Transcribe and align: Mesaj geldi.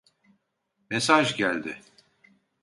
Mesaj 0.89 1.35
geldi. 1.35 1.81